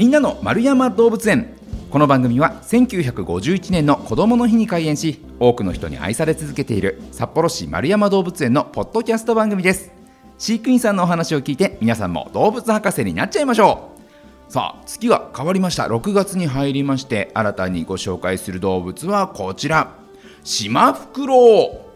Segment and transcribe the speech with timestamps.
[0.00, 1.52] みんなの丸山動物園。
[1.90, 9.92] この番組は1951年の子どもの日に開園し多くの人に愛され続けている札幌市丸山動物園のポッドキャスト番組です。
[10.38, 13.90] 飼育員さんのお話を聞いて皆さんも動物博士になっちゃいましょ
[14.48, 14.50] う。
[14.50, 15.82] さあ月が変わりました。
[15.82, 19.98] 6月に入りまして新たにご紹介する動物はこちら。
[20.44, 21.89] シマフクロウ。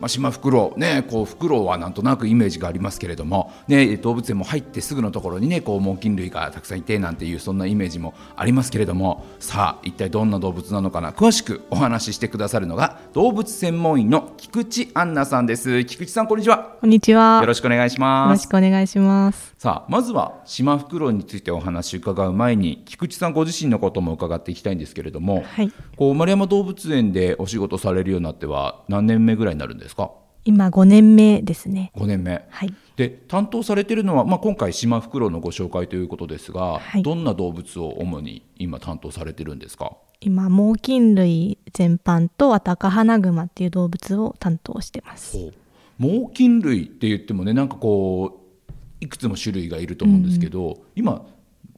[0.00, 11.12] まあ、シマフクロウねこうフクロウはなんとなくイメージがありますけれども、ね、動物園も入ってすぐのところにねこう猛禽類がたくさんいてなんていうそんなイメージもありますけれどもさあ一体どんな動物なのかな？
[11.12, 15.84] 詳しくお話ししてくださるのが動物専門医の菊池杏奈さんです。
[15.84, 16.76] 菊池さんこんにちは。
[16.80, 17.40] こんにちは。
[17.42, 18.28] よろしくお願いします。
[18.28, 19.54] よろしくお願いします。
[19.58, 30.12] さあまずはシマフクロウについてお話伺う前に菊池さんご自身のことも伺っていきたいんですけれども、はい、こう丸山動物園でお仕事されるようになっては何年目ぐらいになるんですか？
[30.44, 31.92] 今5年目ですね。
[31.94, 32.46] 5年目。
[32.48, 32.74] はい。
[32.96, 39.96] で担当されているのは、まあ、今回シマフクロウのご紹介ということですが、はい、どんな動物を主に今担当されてるんですか？
[40.20, 45.52] 今猛禽類全般とあと赤花グマっていう動物を担当してます。
[45.98, 51.26] 猛禽類って言ってもねなんかこういくつも種類がいると思うんですけど、うん、今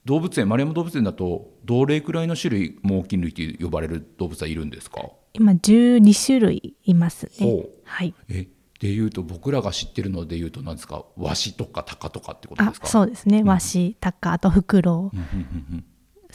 [0.05, 5.03] 動物園丸山動物園だとどれくらいの種類猛禽類って呼ばれる動物はいるんですか？
[5.35, 8.15] 今12種類いますねはい。
[8.31, 8.47] え
[8.81, 11.05] でいうと僕らが知ってるのでいうと何ですか？
[11.17, 12.87] ワシとかタカとかってことですか？
[12.87, 15.17] そうですね、うん、ワシタカあとフクロウ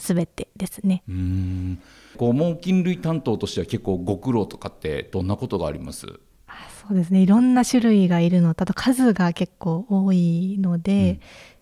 [0.00, 1.02] すべてですね。
[1.08, 1.82] うん。
[2.16, 6.06] こう猛禽類担当としては結構ご苦労とかってどんなことがあります？
[6.06, 7.20] そうですね。
[7.20, 11.20] いろんな種類がいるのとあと数が結構多いので、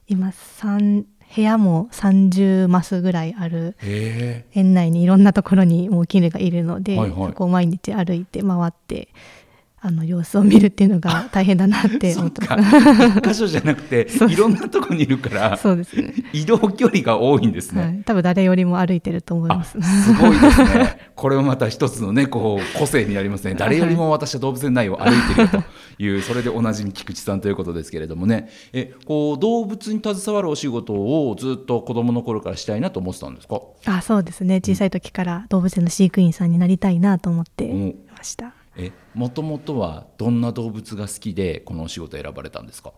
[0.08, 9.08] うん、今3部屋も30マスぐらいある園内にいろんなところに猛禽類がいるので、はいはい、そこを毎日歩いて回って
[9.86, 19.80] あの様子を見るっていうのが大変だなって思って一箇所じゃなくて いろんなところにいるからそうです、ね、移動距離が多いんですね、はい、多分誰よりも歩いてると思います。
[19.80, 20.98] すごいですね。
[21.14, 23.54] これもまた一つのねこう個性になりますね。
[23.54, 25.62] 誰よりも私は動物園内を歩いてると
[26.02, 28.48] いうそれでおなじみ菊池さんということですけれどもね。
[28.72, 33.60] えこう動物に携わるお仕事をずっと子供の頃からしたいなと思ってたんですか？
[33.84, 34.56] あそうですね。
[34.56, 42.92] 小さい時から動物園の飼育員さんになりたいなと思ってました、うんえもともとはどんな動物が好きでこのお仕事選ばれたんですか？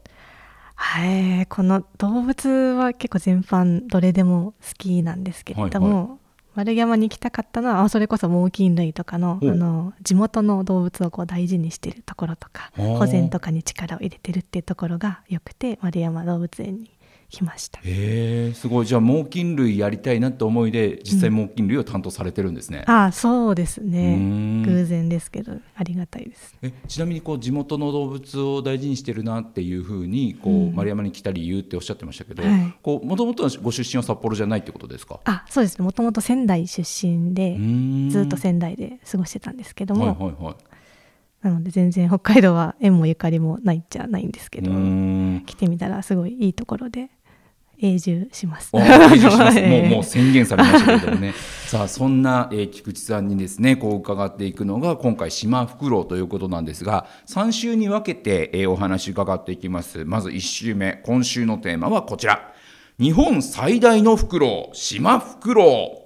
[0.75, 6.19] はいこの動物は結構全般どれでも好きなんですけれども、はいはい、
[6.55, 16.91] 丸山に行きたかったのはそれこそ猛禽類とかのあの地元の動物をこう大事にしているところとか保全とかに力を入れてるっていうところがよくて丸山動物園に
[17.31, 17.81] きました。
[17.81, 18.87] へえすごい。
[18.87, 24.63] じゃあ猛禽類やりたいなって思いで実際猛禽類を担当されてるんですね、うん、あそうですね。
[24.65, 26.57] 偶然ですけどありがたいです。
[26.63, 35.21] えちなみにこう地元の動物を大事にしてるなっていうふうにこう、うん、丸山に来た理由っておっしゃってましたけどもともとご出身は札幌じゃないってことですか？
[35.25, 35.85] あそうですね。
[35.85, 37.57] もともと仙台出身で
[38.11, 40.55] ずっと仙台で過ごしてたんですけども、はいはいはい。
[41.41, 44.73] なので全然北海道は縁もゆかりもないっちゃないんですけど
[45.47, 47.11] 来てみたらすごいいいところで
[47.81, 48.71] 永住します。
[48.75, 51.33] もうもう宣言されましたけどもね。
[51.67, 60.05] さあそんな、えー、菊池さんにですねこう伺っていくのが今回島フクロウということなんですが、3週に分けて、えー、お話伺っていきます。
[60.05, 62.53] まず1週目今週のテーマはこちら。
[62.99, 66.03] 日本最大のフクロウ島フクロ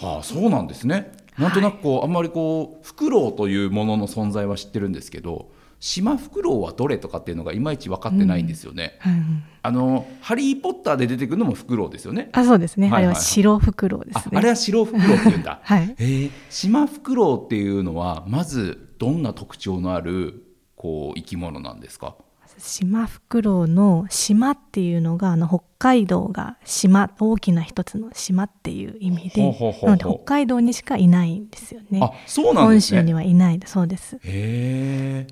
[0.00, 0.04] ウ。
[0.04, 1.12] はあそうなんですね。
[1.38, 5.54] なんとなくこう、はい、あんまりこうフクロウというものの存在は知ってるんですけど。
[5.78, 6.98] シマフクロウはどれ？
[6.98, 8.98] とかっていうのがいまいち分かってないんですよね。
[9.04, 12.30] うんうん、あのハリーポッターで出てくるのもフクロウですよね。
[12.32, 12.88] あ、そうですね。
[12.88, 14.38] はいはいはい、あれは白フクロウですね。
[14.38, 15.60] あれは白フクロウって言うんだ。
[15.64, 15.94] はい。
[15.98, 20.42] えー、シマフクロウっていうのはまずどんな特徴のある
[20.76, 22.16] こう生き物なんですか。
[22.58, 29.42] シマフクロウの島っていうのがあの北海道が島大きな一つの島っていう意味で
[29.82, 32.00] なので北海道にしかいないんですよね。
[32.02, 33.00] あそうなんですね。
[33.00, 34.16] 本州にはいないそうです。
[34.16, 35.26] へえ。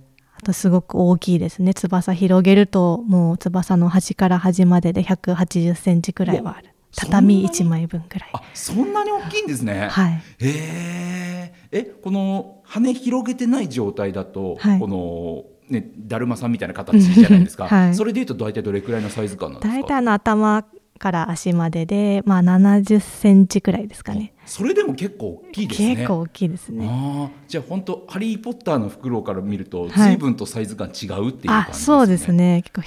[0.44, 1.74] とすごく大きいですね。
[1.74, 6.68] 翼広げるともう翼の端から端までで180センチくらいはある。
[6.96, 8.30] 畳1枚分くらい。
[8.32, 9.88] あそんなに大きいんですね。
[9.90, 10.22] はい。
[10.38, 19.80] へえこの羽広げてない状態だと、はい、このね、だるまさんみたいな形じゃないですか、はい、それでいうと大体どれくらいのサイズ感なんですか？
[19.80, 20.66] 大体の頭
[20.98, 24.33] から足までで、まあ、70センチくらいですかね。
[24.46, 25.96] それでも結構大きいですね。
[25.96, 26.86] 結構大きいですね。
[26.88, 31.84] あじゃあ本当ハリー・ポッターのフクロウから見ると、随分とサイズ感違うっていう感じですね。
[31.84, 32.62] そうですね。
[32.62, 32.82] 結構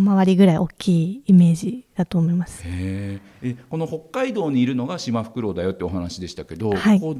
[0.00, 2.62] 二回りぐらい大きいイメージだと思います。
[2.64, 3.56] へえ。
[3.68, 7.16] この北海道にいるのがシマフクロウだよってお話でしたけど、はい、こう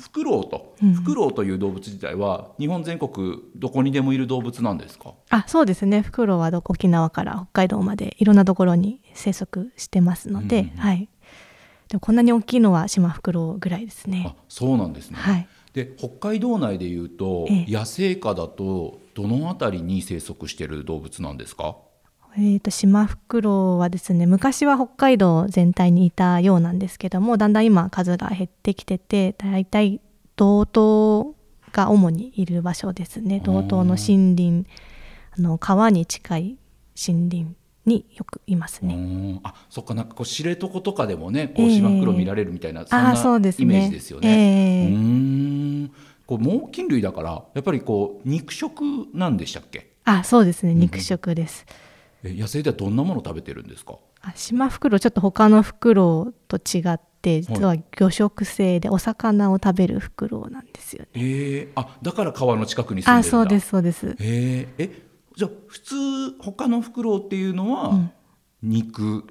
[0.00, 5.14] フクロウと、フクロウという動物自体は日本全国どこにでもいる動物なんですか？
[5.30, 6.02] あ、そうですね。
[6.02, 11.08] フクロウは沖縄から北海道までいろんなところに生息してますので、うんうん、はい。
[11.88, 14.24] でもこんなに大きいのはシマフクロウぐらいですね。
[14.26, 21.76] あそうなんですね、はい、で北海道内でいうと、ええ、野生下だとどの辺りに生息している動物なんですか？
[22.38, 30.02] えーと、シマフクロウはですね昔は北海道全体にいたようなんですけどもだんだん今数が減ってきててだいたい
[30.36, 31.34] 道東
[31.72, 33.40] が主にいる場所ですね。
[33.40, 34.66] 道東の森林
[35.38, 36.58] あの川に近い
[37.08, 37.56] 森林
[37.86, 39.40] によくいますね。
[39.44, 44.88] あそっかなんかこう知床とかでもねこうシマフクロウ見られるみたいな、えー、そんなイメージですよね。
[44.88, 45.92] えー、うん。
[46.26, 48.82] こう猛禽類だからやっぱりこう肉食
[49.14, 49.92] なんでしたっけ？
[50.04, 50.74] あそうですね。
[50.74, 51.64] 肉食です。
[51.68, 51.86] うん
[52.26, 53.98] 野生ではどんなものを食べてるんですか？
[54.34, 61.08] シマフクロウちょっと他のフクロウと違って実は魚食性でお魚を食べるフクロウなんですよね。
[61.14, 63.38] えー、あだから川の近くに住んでるんだ。
[63.38, 64.16] あそうですそうです。
[64.18, 64.66] え。
[64.76, 65.05] ー、え
[65.36, 65.94] じゃあ普通
[66.40, 68.10] 他のフクロウっていうのは
[68.62, 69.24] 肉、うん、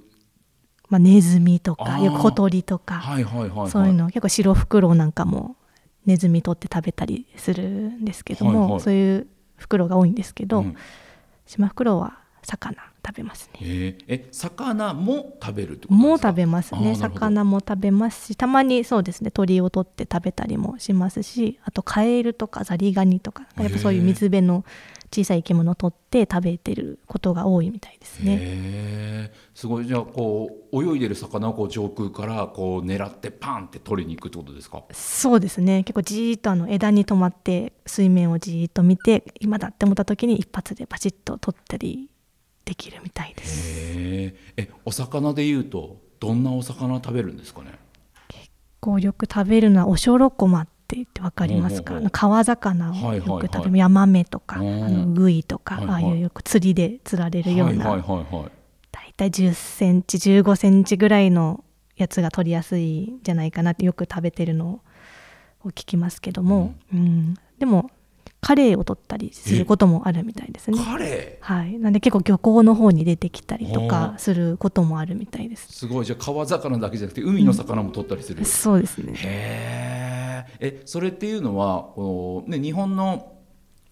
[0.87, 4.05] まあ、ネズミとかよく小鳥とか、はいはいはいはい、そういうの。
[4.07, 5.55] 結構白フクロウなんかも
[6.05, 10.75] ネズミ取って食べたりするんですけども、はいはい、そういうフクロウが多いんですけど、うん、
[11.47, 13.59] シマフクロウは魚食べますね。
[13.61, 16.95] ええ魚も食べるってことも食べますね。
[16.95, 24.63] 魚も食べますし、たまにそうですね鳥を取って食べたりもしますし、あとカエルとかザリガニとかやっぱそういう水辺の
[25.15, 29.31] 小さい生き物を取って食べてることが多いみたいですね。
[29.53, 29.85] すごい。
[29.85, 34.83] じゃあこう泳いでる魚をこう上空からこう狙ってパンって取りに行くってことですか？
[34.91, 35.83] そうですね。
[35.83, 42.09] 結構じーっとあの枝に止まって水面をじーっと見て今だって思った時に一発でパチッと取ったり
[42.65, 44.33] できるみたいです。
[44.57, 47.79] えお魚でいうとどんなお魚食べるんですかね？
[48.27, 58.03] 結構よく食べるのはおしょろこまって言って分かりますか、川魚をよく食べる、ヤマメとかあのグイとか、ああいうよく釣りで釣られるような、
[58.91, 61.63] 大体10センチ15センチぐらいの
[61.95, 64.81] やつが取りやすいんじゃないかなってよく食べてるの
[65.63, 67.89] を聞きますけども、うん、うん、でも
[68.45, 70.77] カレイを取ったりすることもあるみたいですね。
[70.77, 71.79] カレイはい。
[71.79, 75.67] なんで結構漁港の方に出てきたりとかすることもあるみたいです。
[75.71, 76.05] すごい。
[76.05, 78.39] じゃあ川魚だけじゃなくて海の魚も取ったりする。
[78.39, 79.13] うん、そうですね。
[79.15, 79.94] へえ。
[80.85, 83.35] それっていうのはこのね日本の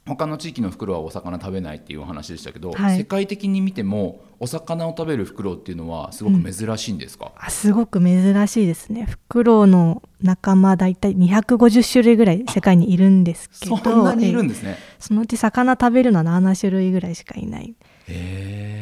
[0.05, 9.05] 他の地域のフクロウはお魚食べないっていうお話でしたけど、はい、世界的に見てもお魚を食べるフクロウっていうのはすごく珍しいんですか、うん、あすごく珍しいですね。
[9.05, 14.77] フクロウの仲間大体250種類ぐらい世界にいるんですけどそんなにいるんですね。
[14.99, 17.73] そのうち魚食べるのは7種類ぐらいしかいない。
[18.09, 18.72] へ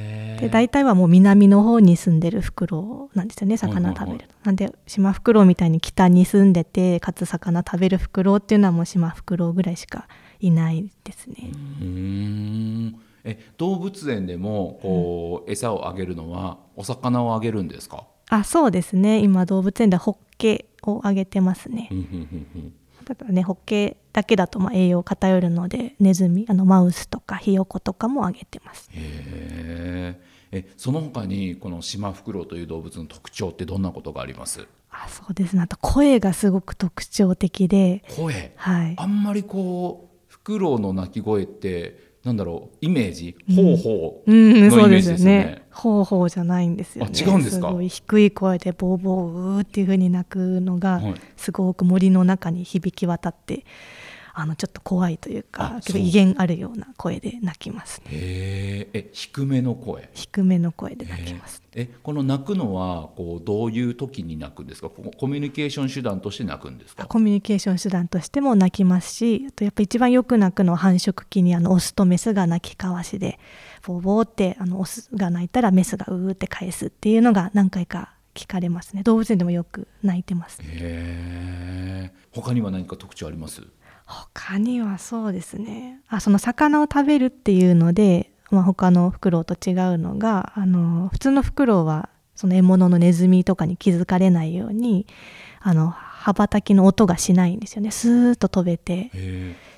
[0.41, 10.07] で大体はもう南の方に住んでるフクロウなんですよね魚食べる、なんでシマフクロウみたいに北に住んでてかつ魚食べるフクロウっていうのはもうシマフクロウぐらいしか
[10.39, 11.51] いないですね。
[11.81, 12.95] うん。
[13.23, 18.05] え動物園でもこう、うん、餌をあげるのはお魚をあげるんですか？
[18.29, 19.19] あそうですね。
[19.19, 21.89] 今動物園でホッケをあげてますね。
[23.05, 28.89] ただねホッケだけだとまあ栄養偏るのでネズミあのマウスとかヒヨコとかもあげてます。
[28.91, 30.30] へえ
[30.77, 34.67] その他にこのシマフクロウという動物の特徴ってどんなことがあります？
[34.89, 35.61] あそうですね。
[35.61, 38.03] あと声がすごく特徴的で。
[38.15, 45.63] 声、はい、あんまりこうフクロウの鳴き声ってなんだろうイメージ、ほうほうのイメージですよね。
[45.71, 47.11] ほうほうじゃないんですよね。
[47.17, 47.69] 違うんですか？
[47.69, 51.01] すごい低い声でボーボーうーっていう風に鳴くのが、
[51.37, 53.65] すごく森の中に響き渡って、
[54.33, 58.05] あのちょっと怖いというか威厳あるような声で鳴きますね。
[58.11, 60.09] え低めの声。
[60.13, 61.61] 低めの声で鳴きます。
[61.73, 64.89] えこの鳴くのはこうどういう時に鳴くんですか？
[64.89, 67.05] コミュニケーション手段として鳴くんですか？
[67.05, 73.39] コミュニケーション手段としても鳴きますし、あとやっぱ一番よく鳴くのは繁殖期にあのオスとメスが鳴き交わしで、
[73.85, 79.03] ボーボーってあのオスが鳴いたらメスがうーって返すっていうのが何回か聞かれますね。
[79.03, 80.61] 動物園でもよく鳴いてます。
[80.61, 82.11] へえ。
[82.33, 83.61] 他には何か特徴あります？
[84.11, 86.01] 他にはそうですね。
[86.09, 95.07] あその魚を食べるっていうので、まあ、他のフクロウと違うのがあの普通のフクロウはその獲物のネズミとかに気づかれないように
[95.61, 97.91] あの羽ばたきの音がしないんですよね。
[97.91, 99.11] スーッと飛べて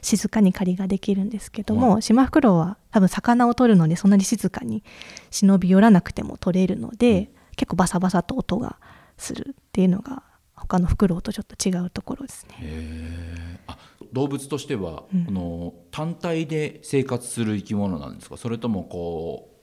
[0.02, 4.84] 静かに狩りができるんですけども、シマフクロウは多分魚を取るのにそんなに静かに
[5.30, 8.78] 忍び寄らなくても取れるので、うん、結構バサバサと音が
[9.18, 10.24] するっていうのが
[10.54, 13.60] 他のフクロウとちょっと違うところですね。
[13.68, 13.78] あ
[14.14, 18.38] 動物としては、うん、この単体で生活する生き物なんですか？
[18.38, 19.54] それともこう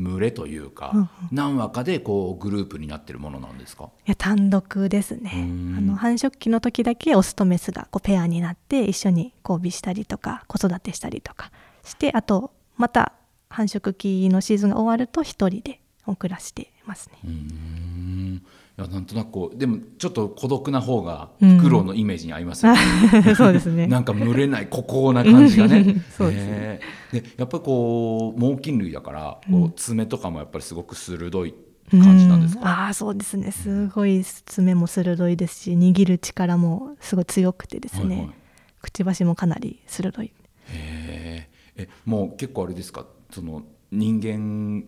[0.00, 3.84] 群れというか、何羽かでこうグループになってるものなんですか？
[4.06, 5.30] いや単独ですね。
[5.34, 11.50] あの繁殖期の時だけオスとメスがこうペアになって一緒に交尾したりとか子育てしたりとか
[11.82, 13.14] してあとまた
[13.48, 15.80] 繁殖期のシーズンが終わると一人で
[16.18, 17.18] 暮らしてますね。
[18.78, 22.80] うんいやなんとなくこうでもちょっと孤独な方がフクロウのイメージに合いますよね、
[23.26, 23.86] うん、そうですね。
[23.86, 26.04] なんか群れない孤高な感じがね。
[26.14, 26.80] そうですね、
[27.10, 31.54] でやっぱりこう猛禽類だからこう爪とかもやっぱりすごく鋭い
[31.90, 33.50] 感じなんですか、うん、ああそうですね。
[33.50, 38.34] すごい爪も鋭いですし握る力もすごい強くてですね、はいはい、
[38.82, 40.32] くちばしもかなり鋭い。
[40.68, 43.06] へえもう結構あれですか？
[43.30, 44.84] その人間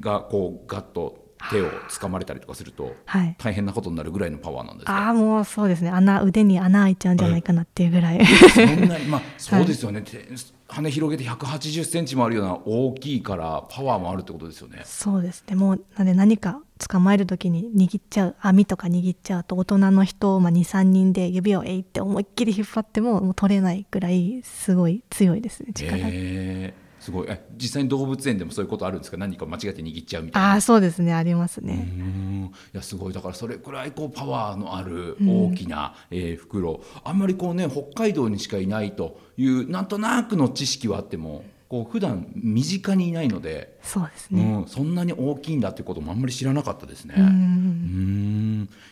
[0.00, 2.94] がこうガッと手を掴まれたりとかすると
[3.38, 5.90] 大変なことになるぐらいのパワーなんですか、はい、ああもうそうですね。
[5.90, 10.08] 穴腕に穴開いちゃうんじゃないかなっていうぐらい、そんなにまあ そうですよね、はい、
[10.68, 14.82] 羽広げて180センチもあるような大きいからパワーもあるってことですよね。
[14.84, 15.56] そうですね。
[15.56, 25.72] もうなんで何か捕まえる時に握っちゃう網とか握っちゃうと大人の人、まあ、23人で指をえいって思いっきり引っ張ってももう取れないぐらいすごい強いですね。
[25.74, 25.98] 力。
[26.02, 27.26] えーすごい。
[27.28, 29.16] え実際に動物園でもそういうことあるんですか？
[29.16, 30.52] 何か間違って握っちゃうみたいな。
[30.52, 31.12] あそうですね。
[31.12, 31.92] ありますね。
[32.72, 33.12] いやすごい。
[33.12, 36.82] だからそれくらいこうパワーのある大きな、うん、えー、袋。
[37.02, 47.14] あんまりこうね北海道にしかいないというなんとなくの知識はあってもこう普段身近にいないのでそうですね、うん、そんなに大きいんだっていうこともあんまり知らなかったですね。
[47.16, 48.19] うん。
[48.19, 48.19] い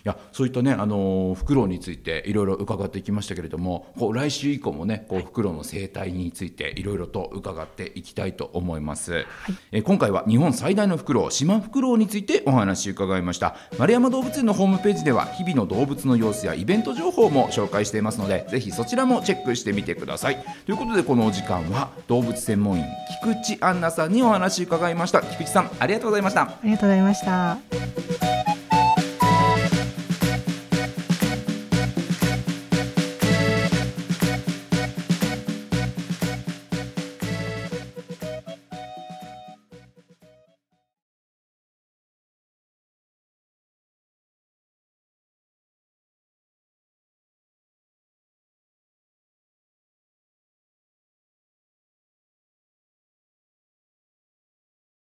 [0.09, 9.27] やそういったねあのフクロウについていろいろ伺っていきましたけれどもこう来週以降もねこうフクロウの生態についていろいろと伺っていきたいと思います、はい、
[9.73, 13.57] え今回は日本最大のフクロウシマフクロウについてお話伺いました。
[13.79, 20.45] 丸山動物園のホームページでは日々の動物の様子やイベント情報も紹介していますのでぜひそちらもチェックしてみてください。
[20.67, 22.85] ということでこのお時間は動物専門員
[23.23, 25.23] 菊池杏奈さんにお話伺いました。
[25.23, 26.43] 菊池さんありがとうございました。
[26.43, 28.48] ありがとうございました